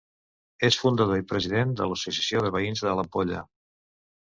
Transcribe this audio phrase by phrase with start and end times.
[0.69, 3.47] És fundador i president de l'associació de veïns de l'Ampolla.